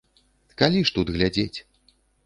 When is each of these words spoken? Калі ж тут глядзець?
Калі 0.61 0.81
ж 0.91 0.95
тут 0.97 1.13
глядзець? 1.19 1.59